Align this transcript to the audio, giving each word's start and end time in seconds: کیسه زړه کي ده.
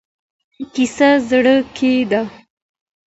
کیسه 0.73 1.09
زړه 1.29 1.55
کي 1.77 1.93
ده. 2.11 2.21